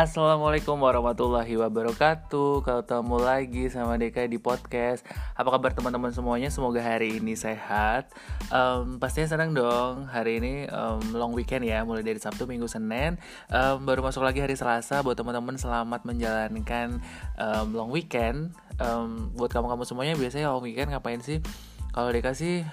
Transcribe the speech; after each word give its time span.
Assalamualaikum 0.00 0.80
warahmatullahi 0.80 1.60
wabarakatuh. 1.60 2.64
Ketemu 2.64 3.16
lagi 3.20 3.68
sama 3.68 4.00
Deka 4.00 4.24
di 4.32 4.40
podcast. 4.40 5.04
Apa 5.36 5.52
kabar 5.52 5.76
teman-teman 5.76 6.08
semuanya? 6.08 6.48
Semoga 6.48 6.80
hari 6.80 7.20
ini 7.20 7.36
sehat. 7.36 8.08
Um, 8.48 8.96
Pastinya 8.96 9.28
senang 9.28 9.52
dong. 9.52 10.08
Hari 10.08 10.40
ini 10.40 10.64
um, 10.72 11.04
long 11.12 11.36
weekend 11.36 11.68
ya 11.68 11.84
Mulai 11.84 12.00
dari 12.00 12.16
Sabtu, 12.16 12.48
Minggu, 12.48 12.64
Senin. 12.64 13.20
Um, 13.52 13.84
Baru 13.84 14.00
masuk 14.00 14.24
lagi 14.24 14.40
hari 14.40 14.56
Selasa. 14.56 15.04
Buat 15.04 15.20
teman-teman 15.20 15.60
selamat 15.60 16.08
menjalankan 16.08 17.04
um, 17.36 17.68
long 17.76 17.92
weekend. 17.92 18.56
Um, 18.80 19.28
Buat 19.36 19.52
kamu-kamu 19.52 19.84
semuanya 19.84 20.16
biasanya 20.16 20.48
long 20.48 20.64
weekend 20.64 20.96
ngapain 20.96 21.20
sih? 21.20 21.44
Kalau 21.92 22.08
Deka 22.08 22.32
sih 22.32 22.64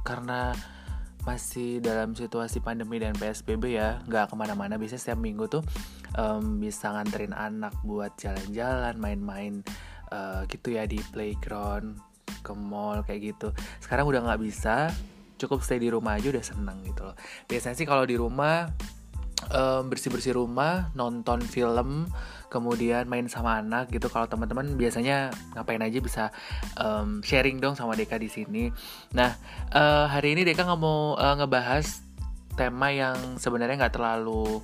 Karena 0.00 0.56
masih 1.28 1.84
dalam 1.84 2.16
situasi 2.16 2.64
pandemi 2.64 2.96
dan 2.96 3.12
PSBB 3.12 3.76
ya 3.76 4.00
nggak 4.08 4.32
ke 4.32 4.34
mana-mana. 4.40 4.80
Biasanya 4.80 5.12
setiap 5.12 5.20
minggu 5.20 5.44
tuh 5.44 5.60
um, 6.16 6.62
bisa 6.62 6.94
nganterin 6.94 7.34
anak 7.34 7.74
buat 7.84 8.14
jalan-jalan 8.16 8.96
main-main 8.96 9.60
uh, 10.12 10.46
gitu 10.48 10.76
ya 10.78 10.88
di 10.88 11.00
playground 11.12 12.00
ke 12.40 12.52
mall 12.54 13.02
kayak 13.04 13.34
gitu. 13.34 13.48
Sekarang 13.82 14.08
udah 14.08 14.24
nggak 14.24 14.40
bisa 14.40 14.92
cukup 15.38 15.62
stay 15.62 15.78
di 15.78 15.88
rumah 15.88 16.18
aja 16.18 16.28
udah 16.32 16.44
seneng 16.44 16.78
gitu 16.84 17.06
loh. 17.06 17.16
Biasanya 17.46 17.76
sih 17.78 17.86
kalau 17.86 18.04
di 18.04 18.18
rumah 18.18 18.68
um, 19.54 19.86
bersih-bersih 19.86 20.34
rumah 20.34 20.90
nonton 20.98 21.38
film 21.46 22.10
kemudian 22.48 23.06
main 23.06 23.28
sama 23.30 23.60
anak 23.62 23.92
gitu. 23.92 24.10
Kalau 24.10 24.26
teman-teman 24.26 24.74
biasanya 24.74 25.30
ngapain 25.54 25.80
aja 25.80 25.98
bisa 26.02 26.24
um, 26.80 27.20
sharing 27.22 27.62
dong 27.62 27.78
sama 27.78 27.94
Deka 27.94 28.18
di 28.18 28.28
sini. 28.28 28.72
Nah 29.14 29.36
uh, 29.72 30.10
hari 30.10 30.34
ini 30.34 30.42
Deka 30.42 30.66
nggak 30.66 30.80
mau 30.80 31.14
uh, 31.14 31.34
ngebahas 31.38 32.02
tema 32.58 32.90
yang 32.90 33.38
sebenarnya 33.38 33.86
nggak 33.86 33.94
terlalu 33.94 34.58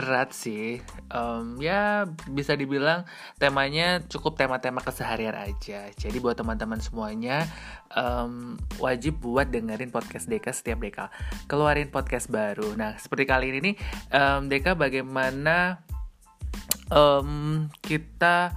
berat 0.00 0.32
sih. 0.32 0.80
Um, 1.12 1.60
ya 1.60 2.08
bisa 2.32 2.56
dibilang 2.56 3.04
temanya 3.36 4.00
cukup 4.08 4.40
tema-tema 4.40 4.80
keseharian 4.80 5.36
aja. 5.36 5.92
Jadi 5.92 6.16
buat 6.16 6.40
teman-teman 6.40 6.80
semuanya 6.80 7.44
um, 7.92 8.56
wajib 8.80 9.20
buat 9.20 9.52
dengerin 9.52 9.92
podcast 9.92 10.24
Deka 10.24 10.56
setiap 10.56 10.80
Deka. 10.80 11.12
Keluarin 11.44 11.92
podcast 11.92 12.32
baru. 12.32 12.72
Nah 12.72 12.96
seperti 12.96 13.28
kali 13.28 13.52
ini 13.52 13.60
nih 13.60 13.74
um, 14.16 14.48
Deka 14.48 14.72
bagaimana 14.72 15.84
um, 16.88 17.68
kita 17.84 18.56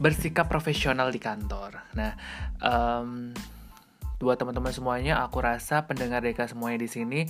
bersikap 0.00 0.48
profesional 0.48 1.12
di 1.12 1.20
kantor. 1.20 1.84
Nah, 1.92 2.16
um, 2.64 3.36
buat 4.16 4.40
teman-teman 4.40 4.72
semuanya, 4.72 5.20
aku 5.20 5.44
rasa 5.44 5.84
pendengar 5.84 6.24
Deka 6.24 6.48
semuanya 6.48 6.80
di 6.80 6.88
sini 6.88 7.20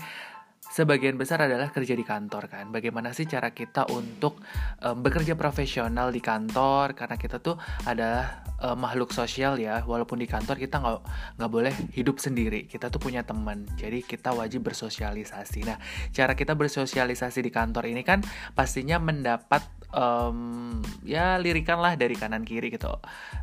sebagian 0.70 1.18
besar 1.18 1.42
adalah 1.42 1.74
kerja 1.74 1.98
di 1.98 2.06
kantor 2.06 2.46
kan. 2.46 2.70
Bagaimana 2.70 3.10
sih 3.10 3.26
cara 3.26 3.50
kita 3.50 3.90
untuk 3.90 4.38
um, 4.80 5.02
bekerja 5.02 5.34
profesional 5.34 6.14
di 6.14 6.22
kantor? 6.22 6.94
Karena 6.94 7.18
kita 7.18 7.42
tuh 7.42 7.58
adalah 7.84 8.46
um, 8.62 8.78
makhluk 8.78 9.10
sosial 9.10 9.58
ya. 9.58 9.82
Walaupun 9.82 10.22
di 10.22 10.30
kantor 10.30 10.56
kita 10.56 10.78
nggak 10.78 10.98
nggak 11.42 11.50
boleh 11.50 11.74
hidup 11.92 12.22
sendiri. 12.22 12.70
Kita 12.70 12.86
tuh 12.86 13.02
punya 13.02 13.26
teman. 13.26 13.66
Jadi 13.74 14.06
kita 14.06 14.30
wajib 14.30 14.62
bersosialisasi. 14.70 15.66
Nah, 15.66 15.76
cara 16.14 16.38
kita 16.38 16.54
bersosialisasi 16.54 17.42
di 17.42 17.50
kantor 17.50 17.90
ini 17.90 18.06
kan 18.06 18.22
pastinya 18.54 19.02
mendapat 19.02 19.79
um, 19.94 20.78
ya 21.02 21.38
lirikan 21.38 21.78
lah 21.82 21.94
dari 21.98 22.14
kanan 22.14 22.42
kiri 22.46 22.70
gitu. 22.70 22.90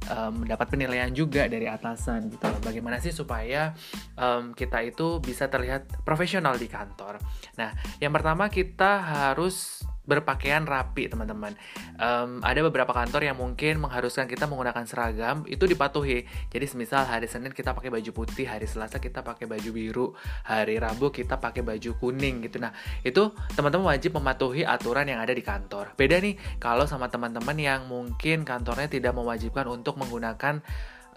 Um, 0.07 0.47
dapat 0.47 0.71
penilaian 0.71 1.11
juga 1.11 1.47
dari 1.51 1.67
atasan 1.67 2.31
gitu 2.31 2.47
bagaimana 2.63 2.99
sih 2.99 3.11
supaya 3.11 3.75
um, 4.15 4.55
kita 4.55 4.83
itu 4.83 5.19
bisa 5.19 5.47
terlihat 5.51 6.03
profesional 6.07 6.55
di 6.55 6.67
kantor? 6.67 7.19
Nah 7.59 7.75
yang 7.99 8.11
pertama 8.15 8.47
kita 8.47 9.03
harus 9.03 9.83
berpakaian 10.07 10.63
rapi 10.63 11.11
teman-teman. 11.11 11.53
Um, 11.99 12.39
ada 12.41 12.63
beberapa 12.63 12.95
kantor 12.95 13.27
yang 13.27 13.37
mungkin 13.37 13.83
mengharuskan 13.83 14.25
kita 14.25 14.47
menggunakan 14.47 14.87
seragam 14.87 15.43
itu 15.45 15.67
dipatuhi. 15.67 16.23
Jadi 16.49 16.65
semisal 16.65 17.03
hari 17.03 17.27
Senin 17.27 17.51
kita 17.51 17.75
pakai 17.75 17.91
baju 17.91 18.11
putih 18.15 18.47
hari 18.47 18.65
Selasa 18.65 19.03
kita 19.03 19.21
pakai 19.21 19.45
baju 19.45 19.69
biru 19.75 20.07
hari 20.47 20.79
Rabu 20.79 21.11
kita 21.11 21.37
pakai 21.37 21.61
baju 21.61 21.91
kuning 21.99 22.47
gitu. 22.47 22.63
Nah 22.63 22.71
itu 23.03 23.35
teman-teman 23.53 23.91
wajib 23.91 24.15
mematuhi 24.15 24.63
aturan 24.63 25.05
yang 25.11 25.19
ada 25.19 25.35
di 25.35 25.43
kantor. 25.43 25.91
Beda 25.99 26.23
nih 26.23 26.39
kalau 26.57 26.87
sama 26.87 27.11
teman-teman 27.11 27.59
yang 27.59 27.85
mungkin 27.91 28.47
kantornya 28.47 28.87
tidak 28.87 29.11
mewajibkan 29.11 29.67
untuk 29.67 29.99
menggunakan 29.99 30.63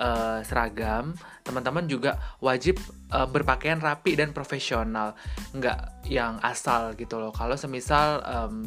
uh, 0.01 0.41
seragam, 0.41 1.13
teman-teman 1.45 1.85
juga 1.85 2.17
wajib 2.41 2.81
uh, 3.13 3.29
berpakaian 3.29 3.77
rapi 3.77 4.17
dan 4.17 4.33
profesional, 4.33 5.13
nggak 5.53 6.09
yang 6.09 6.41
asal 6.41 6.97
gitu 6.97 7.21
loh. 7.21 7.31
Kalau 7.31 7.55
semisal 7.61 8.25
um, 8.25 8.65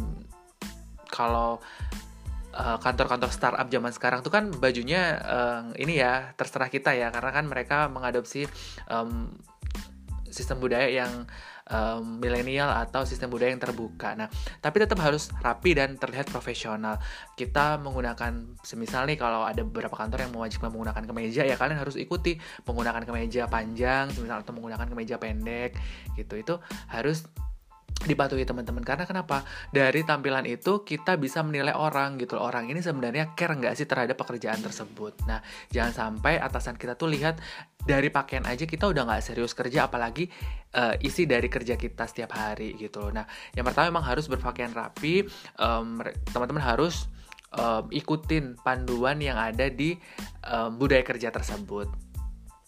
kalau 1.10 1.58
uh, 2.54 2.78
kantor-kantor 2.78 3.34
startup 3.34 3.68
zaman 3.68 3.92
sekarang 3.92 4.22
tuh 4.22 4.30
kan 4.30 4.54
bajunya 4.54 5.18
uh, 5.20 5.64
ini 5.82 5.98
ya 5.98 6.38
terserah 6.38 6.70
kita 6.70 6.94
ya, 6.94 7.10
karena 7.10 7.32
kan 7.34 7.46
mereka 7.50 7.90
mengadopsi 7.90 8.46
um, 8.88 9.34
sistem 10.30 10.58
budaya 10.62 10.90
yang 10.90 11.26
um, 11.70 12.20
milenial 12.20 12.72
atau 12.72 13.08
sistem 13.08 13.32
budaya 13.32 13.54
yang 13.54 13.62
terbuka. 13.62 14.18
Nah, 14.18 14.28
tapi 14.60 14.84
tetap 14.84 15.00
harus 15.00 15.32
rapi 15.40 15.78
dan 15.78 15.96
terlihat 15.96 16.28
profesional. 16.32 17.00
Kita 17.38 17.80
menggunakan, 17.80 18.60
semisal 18.66 19.08
nih 19.08 19.20
kalau 19.20 19.48
ada 19.48 19.62
beberapa 19.64 19.94
kantor 19.94 20.28
yang 20.28 20.34
mewajibkan 20.34 20.70
menggunakan 20.74 21.04
kemeja, 21.06 21.42
ya 21.48 21.56
kalian 21.56 21.80
harus 21.80 21.96
ikuti 21.96 22.36
menggunakan 22.68 23.04
kemeja 23.06 23.48
panjang, 23.48 24.12
semisal 24.12 24.42
atau 24.44 24.54
menggunakan 24.56 24.88
kemeja 24.90 25.16
pendek, 25.22 25.78
gitu. 26.18 26.34
Itu 26.40 26.56
harus 26.92 27.28
dipatuhi 28.04 28.44
teman-teman. 28.44 28.84
Karena 28.84 29.08
kenapa? 29.08 29.48
Dari 29.72 30.04
tampilan 30.04 30.46
itu 30.46 30.84
kita 30.84 31.16
bisa 31.18 31.42
menilai 31.42 31.74
orang 31.74 32.20
gitu 32.20 32.36
orang 32.40 32.70
ini 32.70 32.84
sebenarnya 32.84 33.34
care 33.34 33.56
nggak 33.56 33.74
sih 33.80 33.88
terhadap 33.88 34.20
pekerjaan 34.20 34.60
tersebut? 34.60 35.24
Nah 35.26 35.40
jangan 35.72 35.92
sampai 35.92 36.40
atasan 36.40 36.76
kita 36.76 37.00
tuh 37.00 37.10
lihat 37.10 37.40
dari 37.84 38.08
pakaian 38.08 38.48
aja 38.48 38.64
kita 38.64 38.88
udah 38.88 39.04
nggak 39.04 39.24
serius 39.24 39.52
kerja 39.52 39.92
apalagi 39.92 40.32
uh, 40.74 40.96
isi 41.04 41.28
dari 41.28 41.52
kerja 41.52 41.76
kita 41.76 42.08
setiap 42.08 42.32
hari 42.34 42.80
gitu 42.80 43.12
nah 43.12 43.28
yang 43.54 43.68
pertama 43.68 43.92
memang 43.92 44.08
harus 44.08 44.26
berpakaian 44.32 44.72
rapi 44.72 45.28
um, 45.60 46.00
teman-teman 46.32 46.64
harus 46.64 47.12
um, 47.54 47.86
ikutin 47.92 48.56
panduan 48.64 49.20
yang 49.20 49.36
ada 49.36 49.68
di 49.68 50.00
um, 50.48 50.80
budaya 50.80 51.04
kerja 51.04 51.30
tersebut 51.30 51.92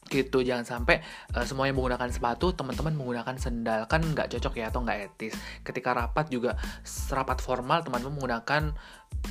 gitu. 0.09 0.45
Jangan 0.45 0.65
sampai 0.65 1.01
uh, 1.33 1.45
semuanya 1.45 1.73
menggunakan 1.73 2.09
sepatu 2.09 2.53
teman-teman 2.53 2.93
menggunakan 2.93 3.35
sendal. 3.37 3.89
Kan 3.89 4.05
nggak 4.05 4.31
cocok 4.37 4.53
ya 4.57 4.69
atau 4.69 4.85
nggak 4.85 4.99
etis. 5.13 5.33
Ketika 5.65 5.93
rapat 5.97 6.29
juga 6.29 6.57
rapat 7.11 7.41
formal 7.41 7.81
teman-teman 7.81 8.13
menggunakan 8.17 8.75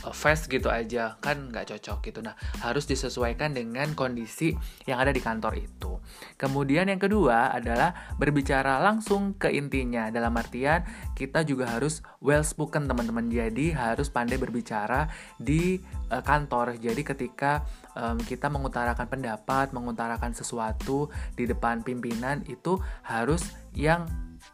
uh, 0.04 0.14
vest 0.14 0.50
gitu 0.50 0.68
aja 0.68 1.16
kan 1.18 1.50
nggak 1.50 1.74
cocok 1.74 1.98
gitu. 2.10 2.20
Nah 2.20 2.34
harus 2.60 2.84
disesuaikan 2.84 3.56
dengan 3.56 3.92
kondisi 3.96 4.52
yang 4.84 5.00
ada 5.00 5.10
di 5.10 5.20
kantor 5.22 5.56
itu. 5.58 6.00
Kemudian 6.36 6.90
yang 6.90 7.00
kedua 7.00 7.54
adalah 7.54 8.14
berbicara 8.20 8.82
langsung 8.82 9.38
ke 9.38 9.48
intinya. 9.54 10.10
Dalam 10.12 10.34
artian 10.36 10.84
kita 11.16 11.46
juga 11.46 11.70
harus 11.72 12.04
well 12.20 12.44
spoken 12.44 12.84
teman-teman. 12.90 13.30
Jadi 13.30 13.72
harus 13.72 14.12
pandai 14.12 14.36
berbicara 14.36 15.08
di 15.40 15.80
uh, 16.12 16.20
kantor. 16.20 16.76
Jadi 16.76 17.02
ketika 17.06 17.64
um, 17.96 18.20
kita 18.20 18.52
mengutarakan 18.52 19.06
pendapat 19.08 19.72
mengutarakan 19.72 20.36
sesuatu 20.36 21.08
di 21.38 21.48
depan 21.48 21.80
pimpinan 21.80 22.44
itu 22.50 22.76
harus 23.06 23.54
yang 23.74 24.06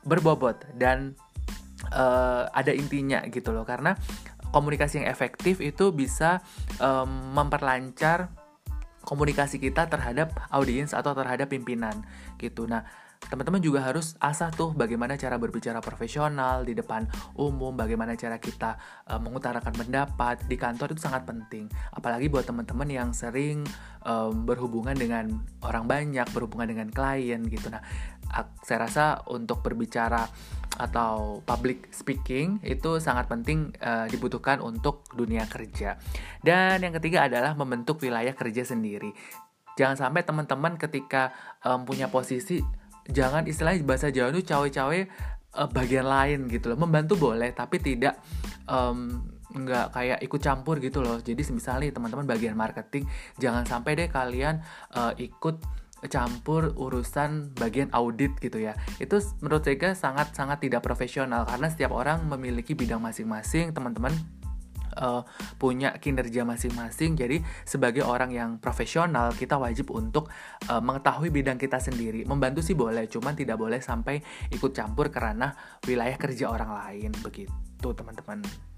berbobot 0.06 0.64
dan 0.78 1.18
uh, 1.92 2.47
ada 2.52 2.72
intinya 2.72 3.24
gitu 3.28 3.50
loh. 3.50 3.66
Karena 3.66 3.97
komunikasi 4.50 5.03
yang 5.03 5.09
efektif 5.11 5.62
itu 5.62 5.94
bisa 5.94 6.43
um, 6.83 7.34
memperlancar 7.34 8.31
komunikasi 9.00 9.56
kita 9.56 9.88
terhadap 9.88 10.37
audiens 10.53 10.93
atau 10.93 11.16
terhadap 11.16 11.49
pimpinan 11.49 12.04
gitu. 12.36 12.69
Nah, 12.69 12.84
teman-teman 13.28 13.60
juga 13.60 13.84
harus 13.84 14.16
asah 14.16 14.48
tuh 14.48 14.72
bagaimana 14.72 15.16
cara 15.16 15.36
berbicara 15.36 15.80
profesional 15.84 16.65
di 16.65 16.72
depan 16.72 17.04
umum, 17.36 17.77
bagaimana 17.77 18.16
cara 18.16 18.41
kita 18.41 18.77
uh, 19.09 19.21
mengutarakan 19.21 19.72
pendapat 19.77 20.45
di 20.48 20.57
kantor 20.57 20.97
itu 20.97 21.04
sangat 21.04 21.28
penting. 21.28 21.69
Apalagi 21.92 22.33
buat 22.33 22.48
teman-teman 22.48 22.89
yang 22.89 23.10
sering 23.13 23.65
um, 24.04 24.48
berhubungan 24.48 24.97
dengan 24.97 25.42
orang 25.65 25.84
banyak, 25.84 26.24
berhubungan 26.33 26.69
dengan 26.72 26.89
klien 26.89 27.45
gitu. 27.48 27.69
Nah, 27.69 27.84
saya 28.62 28.86
rasa 28.86 29.04
untuk 29.28 29.60
berbicara 29.60 30.27
atau 30.80 31.44
public 31.44 31.92
speaking 31.92 32.62
itu 32.65 33.03
sangat 33.03 33.28
penting 33.28 33.74
uh, 33.84 34.09
dibutuhkan 34.09 34.62
untuk 34.65 35.04
dunia 35.12 35.44
kerja. 35.44 36.00
Dan 36.41 36.80
yang 36.80 36.97
ketiga 36.97 37.28
adalah 37.28 37.53
membentuk 37.53 38.00
wilayah 38.00 38.32
kerja 38.32 38.65
sendiri. 38.65 39.12
Jangan 39.77 40.09
sampai 40.09 40.24
teman-teman 40.24 40.80
ketika 40.80 41.34
um, 41.65 41.84
punya 41.84 42.09
posisi 42.09 42.62
jangan 43.10 43.44
istilahnya 43.48 43.82
bahasa 43.82 44.09
Jawa 44.12 44.30
itu 44.30 44.47
cawe-cawe 44.47 44.98
uh, 45.56 45.68
bagian 45.71 46.06
lain 46.06 46.47
gitu 46.47 46.72
loh 46.72 46.78
membantu 46.78 47.18
boleh 47.18 47.50
tapi 47.50 47.83
tidak 47.83 48.21
um, 48.71 49.24
nggak 49.50 49.86
kayak 49.91 50.18
ikut 50.22 50.41
campur 50.41 50.78
gitu 50.78 51.03
loh 51.03 51.18
jadi 51.18 51.42
misalnya 51.50 51.91
teman-teman 51.91 52.22
bagian 52.22 52.54
marketing 52.54 53.03
jangan 53.42 53.66
sampai 53.66 53.98
deh 53.98 54.06
kalian 54.06 54.62
uh, 54.94 55.10
ikut 55.18 55.59
campur 56.08 56.72
urusan 56.78 57.52
bagian 57.52 57.92
audit 57.92 58.32
gitu 58.41 58.62
ya 58.62 58.72
itu 58.97 59.20
menurut 59.44 59.60
saya 59.66 59.92
sangat 59.92 60.32
sangat 60.32 60.64
tidak 60.64 60.80
profesional 60.80 61.44
karena 61.44 61.68
setiap 61.68 61.92
orang 61.92 62.24
memiliki 62.24 62.72
bidang 62.72 63.04
masing-masing 63.04 63.76
teman-teman 63.76 64.14
uh, 64.98 65.22
punya 65.60 65.94
kinerja 65.98 66.42
masing-masing. 66.42 67.14
Jadi 67.14 67.42
sebagai 67.62 68.02
orang 68.02 68.30
yang 68.34 68.50
profesional 68.58 69.30
kita 69.34 69.60
wajib 69.60 69.94
untuk 69.94 70.30
uh, 70.66 70.82
mengetahui 70.82 71.30
bidang 71.30 71.60
kita 71.60 71.78
sendiri. 71.78 72.26
Membantu 72.26 72.64
sih 72.64 72.74
boleh, 72.74 73.06
cuman 73.06 73.34
tidak 73.36 73.60
boleh 73.60 73.78
sampai 73.78 74.18
ikut 74.50 74.72
campur 74.74 75.12
karena 75.12 75.54
wilayah 75.86 76.16
kerja 76.18 76.50
orang 76.50 76.70
lain 76.74 77.10
begitu 77.22 77.88
teman-teman. 77.94 78.70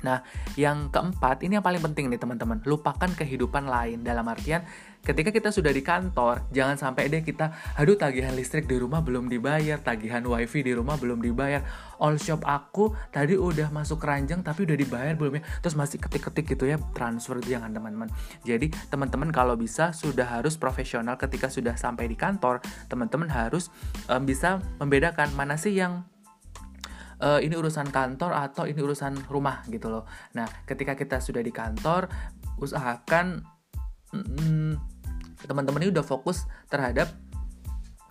Nah, 0.00 0.24
yang 0.58 0.90
keempat, 0.90 1.44
ini 1.46 1.60
yang 1.60 1.64
paling 1.64 1.84
penting 1.84 2.10
nih 2.10 2.18
teman-teman, 2.18 2.64
lupakan 2.66 3.12
kehidupan 3.12 3.70
lain. 3.70 4.02
Dalam 4.02 4.26
artian, 4.26 4.66
ketika 5.06 5.30
kita 5.30 5.54
sudah 5.54 5.70
di 5.70 5.84
kantor, 5.84 6.48
jangan 6.50 6.74
sampai 6.74 7.06
deh 7.06 7.22
kita, 7.22 7.54
aduh 7.78 7.94
tagihan 7.94 8.34
listrik 8.34 8.66
di 8.66 8.82
rumah 8.82 8.98
belum 8.98 9.30
dibayar, 9.30 9.78
tagihan 9.78 10.26
wifi 10.26 10.66
di 10.66 10.74
rumah 10.74 10.98
belum 10.98 11.22
dibayar, 11.22 11.62
all 12.02 12.18
shop 12.18 12.42
aku 12.42 12.90
tadi 13.14 13.38
udah 13.38 13.70
masuk 13.70 14.02
keranjang 14.02 14.42
tapi 14.42 14.66
udah 14.66 14.74
dibayar 14.74 15.14
belum 15.14 15.38
ya, 15.38 15.42
terus 15.62 15.78
masih 15.78 16.02
ketik-ketik 16.02 16.58
gitu 16.58 16.66
ya, 16.66 16.82
transfer 16.98 17.38
jangan 17.38 17.70
teman-teman. 17.70 18.10
Jadi 18.42 18.74
teman-teman 18.90 19.30
kalau 19.30 19.54
bisa 19.54 19.94
sudah 19.94 20.26
harus 20.26 20.58
profesional 20.58 21.14
ketika 21.14 21.46
sudah 21.46 21.78
sampai 21.78 22.10
di 22.10 22.18
kantor, 22.18 22.58
teman-teman 22.90 23.30
harus 23.30 23.70
um, 24.10 24.26
bisa 24.26 24.58
membedakan 24.82 25.30
mana 25.38 25.54
sih 25.54 25.78
yang 25.78 26.02
uh, 27.22 27.38
ini 27.38 27.54
urusan 27.54 27.88
kantor 27.88 28.34
atau 28.34 28.66
ini 28.66 28.82
urusan 28.82 29.30
rumah 29.30 29.62
gitu 29.70 29.88
loh. 29.88 30.04
Nah, 30.34 30.44
ketika 30.66 30.98
kita 30.98 31.22
sudah 31.22 31.40
di 31.40 31.54
kantor, 31.54 32.10
usahakan 32.58 33.46
mm, 34.10 34.74
teman-teman 35.46 35.80
ini 35.86 35.90
udah 35.94 36.04
fokus 36.04 36.44
terhadap 36.66 37.08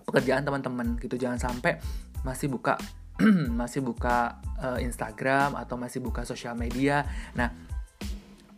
pekerjaan 0.08 0.48
teman-teman 0.48 0.96
gitu. 0.98 1.20
Jangan 1.20 1.38
sampai 1.38 1.78
masih 2.24 2.48
buka 2.48 2.80
masih 3.62 3.86
buka 3.86 4.42
uh, 4.58 4.80
Instagram 4.82 5.54
atau 5.60 5.76
masih 5.78 6.02
buka 6.02 6.26
sosial 6.26 6.58
media. 6.58 7.06
Nah, 7.38 7.52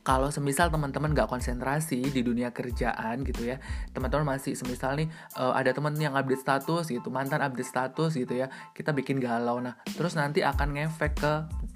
kalau 0.03 0.29
semisal 0.29 0.67
teman-teman 0.67 1.15
nggak 1.15 1.31
konsentrasi 1.31 2.03
di 2.11 2.21
dunia 2.21 2.51
kerjaan 2.51 3.23
gitu 3.23 3.47
ya 3.47 3.57
teman-teman 3.95 4.35
masih 4.35 4.53
semisal 4.53 4.99
nih 4.99 5.07
uh, 5.39 5.55
ada 5.55 5.71
teman 5.71 5.95
yang 5.95 6.13
update 6.13 6.43
status 6.43 6.91
gitu 6.91 7.07
mantan 7.07 7.39
update 7.39 7.67
status 7.67 8.19
gitu 8.19 8.35
ya 8.35 8.51
kita 8.75 8.91
bikin 8.91 9.17
galau. 9.23 9.63
Nah 9.63 9.79
terus 9.95 10.13
nanti 10.19 10.43
akan 10.43 10.75
ngefek 10.75 11.13
ke 11.17 11.33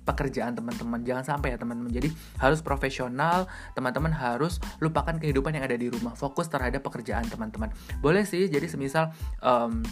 pekerjaan 0.07 0.55
teman-teman. 0.55 1.03
Jangan 1.03 1.35
sampai 1.35 1.55
ya 1.55 1.57
teman-teman. 1.59 1.91
Jadi 1.91 2.09
harus 2.39 2.59
profesional 2.63 3.47
teman-teman 3.75 4.11
harus 4.11 4.63
lupakan 4.79 5.15
kehidupan 5.19 5.55
yang 5.55 5.67
ada 5.67 5.75
di 5.75 5.91
rumah. 5.91 6.15
Fokus 6.15 6.47
terhadap 6.47 6.83
pekerjaan 6.83 7.27
teman-teman. 7.27 7.71
Boleh 7.99 8.23
sih 8.23 8.47
jadi 8.47 8.67
semisal 8.67 9.11
um, 9.43 9.83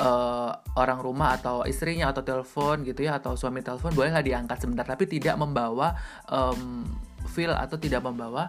uh, 0.00 0.52
orang 0.78 1.00
rumah 1.02 1.36
atau 1.36 1.66
istrinya 1.68 2.08
atau 2.14 2.24
telepon 2.24 2.86
gitu 2.86 3.04
ya 3.04 3.20
atau 3.20 3.36
suami 3.36 3.60
telepon 3.60 3.92
bolehlah 3.92 4.24
diangkat 4.24 4.56
sebentar 4.62 4.86
tapi 4.88 5.04
tidak 5.04 5.36
membawa 5.36 5.92
um, 6.30 6.86
feel 7.28 7.52
atau 7.52 7.76
tidak 7.76 8.00
membawa 8.06 8.48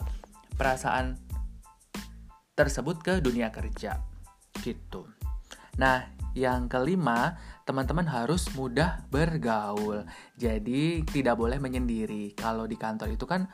perasaan 0.56 1.18
tersebut 2.54 3.02
ke 3.02 3.14
dunia 3.20 3.50
kerja 3.50 3.98
gitu. 4.62 5.10
Nah, 5.82 6.06
yang 6.38 6.70
kelima, 6.70 7.38
teman-teman 7.66 8.06
harus 8.06 8.50
mudah 8.54 9.06
bergaul. 9.10 10.06
Jadi 10.38 11.02
tidak 11.10 11.38
boleh 11.38 11.58
menyendiri. 11.58 12.38
Kalau 12.38 12.70
di 12.70 12.78
kantor 12.78 13.14
itu 13.14 13.26
kan 13.26 13.50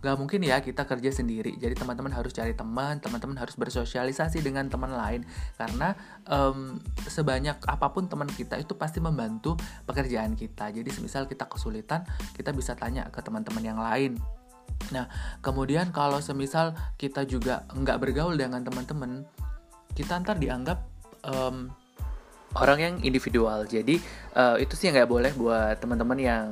Gak 0.00 0.16
mungkin 0.16 0.40
ya 0.40 0.64
kita 0.64 0.88
kerja 0.88 1.12
sendiri. 1.12 1.60
Jadi 1.60 1.76
teman-teman 1.76 2.08
harus 2.16 2.32
cari 2.32 2.56
teman, 2.56 2.96
teman-teman 3.04 3.36
harus 3.36 3.52
bersosialisasi 3.60 4.40
dengan 4.40 4.64
teman 4.72 4.96
lain 4.96 5.28
karena 5.60 5.92
um, 6.24 6.80
sebanyak 7.04 7.60
apa 7.68 7.92
pun 7.92 8.08
teman 8.08 8.28
kita 8.32 8.56
itu 8.56 8.72
pasti 8.80 8.98
membantu 9.04 9.60
pekerjaan 9.84 10.32
kita. 10.32 10.72
Jadi 10.72 10.88
semisal 10.88 11.28
kita 11.28 11.44
kesulitan, 11.44 12.08
kita 12.32 12.56
bisa 12.56 12.72
tanya 12.72 13.12
ke 13.12 13.20
teman-teman 13.20 13.60
yang 13.60 13.76
lain. 13.76 14.16
Nah, 14.88 15.04
kemudian 15.44 15.92
kalau 15.92 16.24
semisal 16.24 16.72
kita 16.96 17.28
juga 17.28 17.68
nggak 17.68 18.00
bergaul 18.00 18.40
dengan 18.40 18.64
teman-teman, 18.64 19.28
kita 19.92 20.16
ntar 20.24 20.40
dianggap 20.40 20.80
um, 21.28 21.68
orang 22.56 22.78
yang 22.80 22.94
individual. 23.04 23.68
Jadi 23.68 24.00
uh, 24.34 24.56
itu 24.56 24.74
sih 24.74 24.88
nggak 24.88 25.06
boleh 25.06 25.32
buat 25.36 25.76
teman-teman 25.78 26.18
yang 26.18 26.46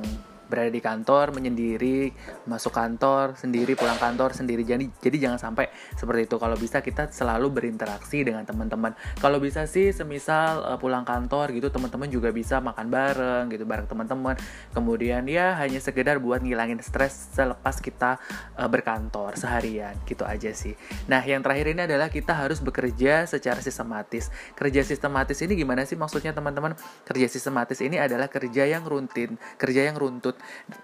berada 0.49 0.73
di 0.73 0.81
kantor 0.81 1.31
menyendiri 1.31 2.09
masuk 2.49 2.73
kantor 2.73 3.37
sendiri 3.37 3.77
pulang 3.77 3.95
kantor 4.01 4.33
sendiri. 4.33 4.65
Jadi 4.65 4.89
jadi 4.97 5.29
jangan 5.29 5.39
sampai 5.39 5.69
seperti 5.93 6.25
itu. 6.25 6.35
Kalau 6.41 6.57
bisa 6.57 6.81
kita 6.81 7.07
selalu 7.13 7.53
berinteraksi 7.53 8.25
dengan 8.25 8.43
teman-teman. 8.43 8.97
Kalau 9.21 9.37
bisa 9.37 9.69
sih 9.69 9.93
semisal 9.93 10.65
uh, 10.65 10.77
pulang 10.81 11.05
kantor 11.05 11.53
gitu 11.53 11.69
teman-teman 11.69 12.09
juga 12.09 12.33
bisa 12.33 12.57
makan 12.59 12.89
bareng 12.89 13.45
gitu 13.53 13.63
bareng 13.63 13.85
teman-teman. 13.85 14.35
Kemudian 14.73 15.29
ya 15.29 15.53
hanya 15.61 15.77
sekedar 15.77 16.17
buat 16.17 16.41
ngilangin 16.41 16.81
stres 16.81 17.29
selepas 17.37 17.77
kita 17.77 18.17
uh, 18.57 18.65
berkantor 18.65 19.37
seharian. 19.37 19.93
Gitu 20.09 20.25
aja 20.25 20.49
sih. 20.51 20.73
Nah 21.05 21.21
yang 21.21 21.45
terakhir 21.45 21.77
ini 21.77 21.85
adalah 21.85 22.09
kita 22.09 22.33
harus 22.33 22.57
bekerja 22.59 23.29
secara 23.29 23.61
sistematis. 23.61 24.33
Kerja 24.57 24.81
sistematis 24.81 25.37
ini 25.45 25.53
gimana 25.53 25.85
sih 25.85 25.95
maksudnya 25.95 26.33
teman-teman? 26.33 26.73
Kerja 27.05 27.29
sistematis 27.29 27.77
ini 27.85 28.01
adalah 28.01 28.25
kerja 28.25 28.65
yang 28.65 28.81
rutin 28.89 29.35
kerja 29.59 29.91
yang 29.91 29.99
runtut 29.99 30.38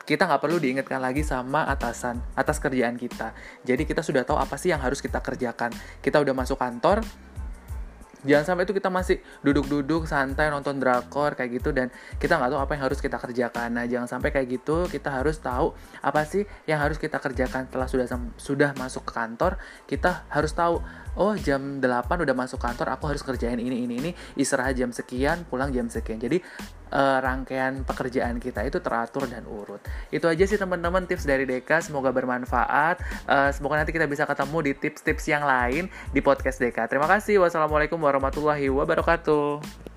kita 0.05 0.25
nggak 0.25 0.41
perlu 0.41 0.57
diingatkan 0.57 1.01
lagi 1.01 1.21
sama 1.25 1.65
atasan 1.67 2.21
atas 2.33 2.57
kerjaan 2.61 2.95
kita. 2.95 3.33
Jadi 3.63 3.83
kita 3.83 4.01
sudah 4.05 4.23
tahu 4.23 4.39
apa 4.39 4.55
sih 4.55 4.73
yang 4.73 4.81
harus 4.81 5.01
kita 5.01 5.19
kerjakan. 5.19 5.73
Kita 5.99 6.21
udah 6.21 6.33
masuk 6.33 6.59
kantor 6.59 7.05
jangan 8.25 8.45
sampai 8.53 8.65
itu 8.65 8.73
kita 8.73 8.89
masih 8.89 9.17
duduk-duduk 9.45 10.09
santai 10.09 10.49
nonton 10.49 10.81
drakor 10.81 11.37
kayak 11.37 11.61
gitu 11.61 11.69
dan 11.71 11.93
kita 12.17 12.41
nggak 12.41 12.51
tahu 12.51 12.59
apa 12.59 12.71
yang 12.75 12.83
harus 12.89 12.99
kita 12.99 13.17
kerjakan. 13.21 13.69
Nah 13.77 13.85
jangan 13.85 14.09
sampai 14.09 14.33
kayak 14.33 14.47
gitu 14.59 14.89
kita 14.89 15.13
harus 15.13 15.37
tahu 15.37 15.77
apa 16.01 16.25
sih 16.25 16.43
yang 16.65 16.81
harus 16.81 16.97
kita 16.97 17.21
kerjakan. 17.21 17.69
Setelah 17.69 17.87
sudah 17.87 18.07
sudah 18.35 18.69
masuk 18.75 19.05
ke 19.05 19.13
kantor 19.13 19.61
kita 19.85 20.25
harus 20.33 20.51
tahu 20.51 20.81
oh 21.15 21.33
jam 21.39 21.79
8 21.79 22.25
udah 22.25 22.35
masuk 22.35 22.59
kantor 22.59 22.91
aku 22.91 23.13
harus 23.13 23.23
kerjain 23.23 23.61
ini 23.61 23.87
ini 23.87 23.95
ini 24.01 24.11
istirahat 24.35 24.75
jam 24.75 24.89
sekian 24.91 25.45
pulang 25.47 25.69
jam 25.71 25.87
sekian. 25.87 26.17
Jadi 26.17 26.41
uh, 26.91 27.17
rangkaian 27.21 27.81
pekerjaan 27.87 28.37
kita 28.37 28.65
itu 28.67 28.77
teratur 28.83 29.25
dan 29.25 29.47
urut. 29.47 29.81
Itu 30.11 30.29
aja 30.29 30.43
sih 30.45 30.59
teman-teman 30.59 31.09
tips 31.09 31.25
dari 31.25 31.47
Deka. 31.47 31.81
Semoga 31.81 32.11
bermanfaat. 32.11 33.01
Uh, 33.25 33.49
semoga 33.55 33.81
nanti 33.81 33.95
kita 33.95 34.05
bisa 34.05 34.27
ketemu 34.27 34.57
di 34.65 34.71
tips-tips 34.75 35.25
yang 35.29 35.43
lain 35.45 35.87
di 36.11 36.19
podcast 36.21 36.61
Deka. 36.61 36.85
Terima 36.91 37.09
kasih. 37.09 37.41
Wassalamualaikum 37.41 37.97
warahmatullahi 37.97 38.69
wabarakatuh 38.69 39.94